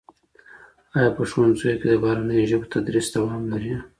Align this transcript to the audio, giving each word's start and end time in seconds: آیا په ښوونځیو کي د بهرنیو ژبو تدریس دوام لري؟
آیا 0.97 1.09
په 1.15 1.23
ښوونځیو 1.29 1.79
کي 1.79 1.85
د 1.89 1.93
بهرنیو 2.03 2.49
ژبو 2.51 2.69
تدریس 2.73 3.07
دوام 3.15 3.43
لري؟ 3.51 3.73